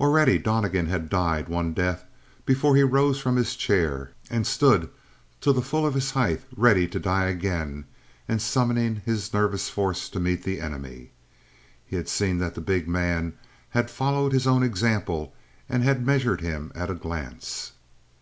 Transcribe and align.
Already 0.00 0.38
Donnegan 0.38 0.86
had 0.86 1.10
died 1.10 1.50
one 1.50 1.74
death 1.74 2.04
before 2.46 2.76
he 2.76 2.82
rose 2.82 3.20
from 3.20 3.36
his 3.36 3.54
chair 3.56 4.10
and 4.30 4.46
stood 4.46 4.88
to 5.42 5.52
the 5.52 5.60
full 5.60 5.84
of 5.84 5.92
his 5.92 6.12
height 6.12 6.40
ready 6.56 6.88
to 6.88 6.98
die 6.98 7.26
again 7.26 7.84
and 8.26 8.40
summoning 8.40 9.02
his 9.04 9.34
nervous 9.34 9.68
force 9.68 10.08
to 10.08 10.18
meet 10.18 10.44
the 10.44 10.62
enemy. 10.62 11.10
He 11.84 11.96
had 11.96 12.08
seen 12.08 12.38
that 12.38 12.54
the 12.54 12.62
big 12.62 12.88
man 12.88 13.34
had 13.68 13.90
followed 13.90 14.32
his 14.32 14.46
own 14.46 14.62
example 14.62 15.34
and 15.68 15.82
had 15.82 16.06
measured 16.06 16.40
him 16.40 16.72
at 16.74 16.88
a 16.88 16.94
glance. 16.94 17.72